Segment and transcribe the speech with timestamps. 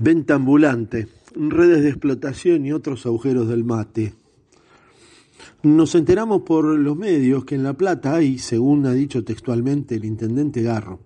[0.00, 4.14] Venta ambulante, redes de explotación y otros agujeros del mate.
[5.64, 10.04] Nos enteramos por los medios que en La Plata hay, según ha dicho textualmente el
[10.04, 11.00] intendente Garro,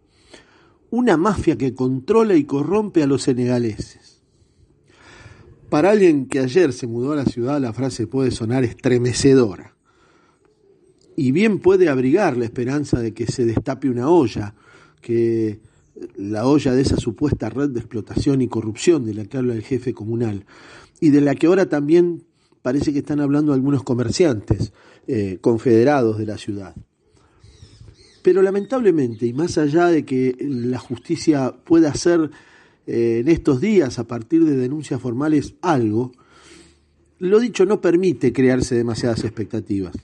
[0.91, 4.23] una mafia que controla y corrompe a los senegaleses.
[5.70, 9.74] Para alguien que ayer se mudó a la ciudad, la frase puede sonar estremecedora.
[11.16, 14.54] Y bien puede abrigar la esperanza de que se destape una olla,
[15.00, 15.61] que
[16.16, 19.62] la olla de esa supuesta red de explotación y corrupción de la que habla el
[19.62, 20.46] jefe comunal
[21.00, 22.24] y de la que ahora también
[22.62, 24.73] parece que están hablando algunos comerciantes
[25.06, 26.74] eh, confederados de la ciudad.
[28.23, 32.30] Pero lamentablemente, y más allá de que la justicia pueda hacer
[32.86, 36.12] eh, en estos días, a partir de denuncias formales, algo,
[37.19, 39.97] lo dicho no permite crearse demasiadas expectativas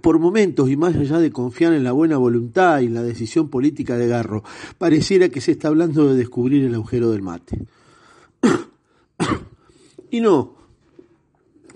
[0.00, 3.48] por momentos y más allá de confiar en la buena voluntad y en la decisión
[3.48, 4.42] política de Garro,
[4.78, 7.58] pareciera que se está hablando de descubrir el agujero del mate.
[10.10, 10.64] y no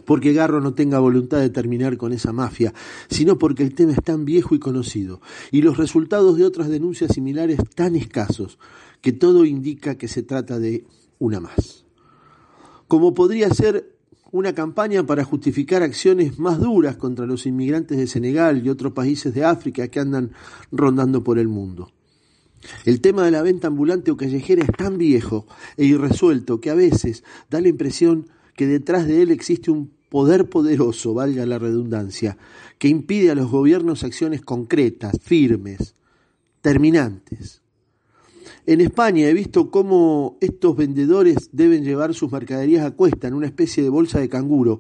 [0.08, 2.72] porque Garro no tenga voluntad de terminar con esa mafia,
[3.11, 7.12] sino porque el tema es tan viejo y conocido, y los resultados de otras denuncias
[7.12, 8.58] similares tan escasos,
[9.02, 10.86] que todo indica que se trata de
[11.19, 11.84] una más.
[12.86, 13.97] Como podría ser
[14.30, 19.34] una campaña para justificar acciones más duras contra los inmigrantes de Senegal y otros países
[19.34, 20.32] de África que andan
[20.70, 21.90] rondando por el mundo.
[22.84, 26.74] El tema de la venta ambulante o callejera es tan viejo e irresuelto que a
[26.74, 32.36] veces da la impresión que detrás de él existe un poder poderoso, valga la redundancia,
[32.78, 35.94] que impide a los gobiernos acciones concretas, firmes,
[36.60, 37.62] terminantes.
[38.69, 43.47] En España he visto cómo estos vendedores deben llevar sus mercaderías a cuesta en una
[43.47, 44.78] especie de bolsa de canguro,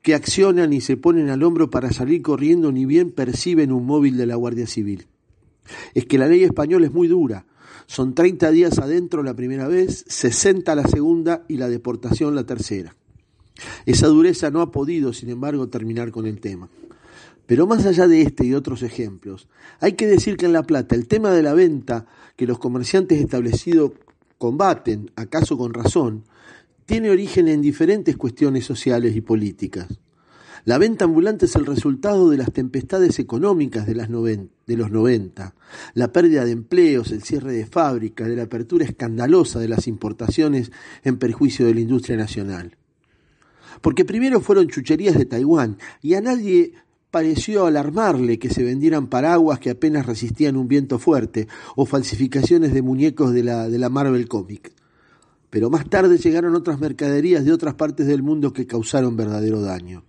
[0.00, 4.16] que accionan y se ponen al hombro para salir corriendo ni bien perciben un móvil
[4.16, 5.08] de la Guardia Civil.
[5.92, 7.44] Es que la ley española es muy dura.
[7.84, 12.96] Son 30 días adentro la primera vez, 60 la segunda y la deportación la tercera.
[13.84, 16.70] Esa dureza no ha podido, sin embargo, terminar con el tema.
[17.46, 19.48] Pero más allá de este y otros ejemplos,
[19.80, 23.20] hay que decir que en La Plata el tema de la venta que los comerciantes
[23.20, 23.92] establecidos
[24.38, 26.24] combaten, acaso con razón,
[26.86, 29.88] tiene origen en diferentes cuestiones sociales y políticas.
[30.64, 35.54] La venta ambulante es el resultado de las tempestades económicas de, las de los 90,
[35.94, 40.70] la pérdida de empleos, el cierre de fábricas, de la apertura escandalosa de las importaciones
[41.02, 42.76] en perjuicio de la industria nacional.
[43.80, 46.74] Porque primero fueron chucherías de Taiwán y a nadie
[47.12, 51.46] pareció alarmarle que se vendieran paraguas que apenas resistían un viento fuerte
[51.76, 54.72] o falsificaciones de muñecos de la, de la Marvel Comic.
[55.50, 60.04] Pero más tarde llegaron otras mercaderías de otras partes del mundo que causaron verdadero daño.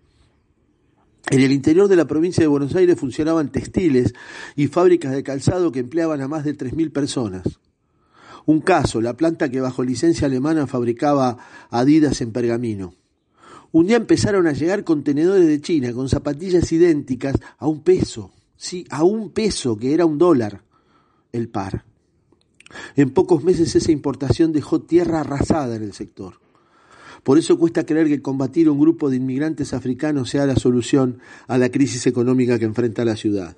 [1.30, 4.14] En el interior de la provincia de Buenos Aires funcionaban textiles
[4.56, 7.44] y fábricas de calzado que empleaban a más de 3.000 personas.
[8.46, 11.38] Un caso, la planta que bajo licencia alemana fabricaba
[11.70, 12.94] Adidas en pergamino.
[13.74, 18.86] Un día empezaron a llegar contenedores de China con zapatillas idénticas a un peso, sí,
[18.92, 20.62] a un peso, que era un dólar
[21.32, 21.84] el par.
[22.96, 26.36] En pocos meses esa importación dejó tierra arrasada en el sector.
[27.24, 31.18] Por eso cuesta creer que combatir un grupo de inmigrantes africanos sea la solución
[31.48, 33.58] a la crisis económica que enfrenta la ciudad.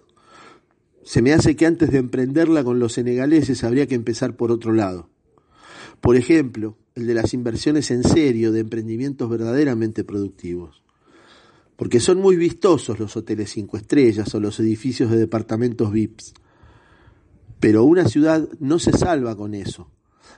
[1.04, 4.72] Se me hace que antes de emprenderla con los senegaleses habría que empezar por otro
[4.72, 5.10] lado.
[6.00, 10.82] Por ejemplo, el de las inversiones en serio, de emprendimientos verdaderamente productivos.
[11.76, 16.34] Porque son muy vistosos los hoteles cinco estrellas o los edificios de departamentos VIPs.
[17.60, 19.92] Pero una ciudad no se salva con eso.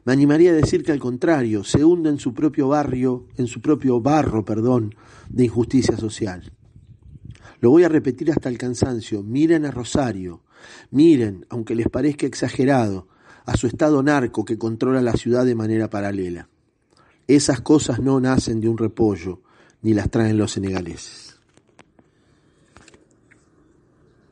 [0.03, 3.62] Me animaría a decir que al contrario, se hunde en su propio barrio, en su
[3.62, 4.95] propio barro, perdón,
[5.29, 6.51] de injusticia social.
[7.59, 9.22] Lo voy a repetir hasta el cansancio.
[9.22, 10.44] Miren a Rosario.
[10.89, 13.07] Miren, aunque les parezca exagerado,
[13.47, 16.50] a su estado narco que controla la ciudad de manera paralela.
[17.28, 19.41] Esas cosas no nacen de un repollo,
[19.81, 21.37] ni las traen los senegaleses.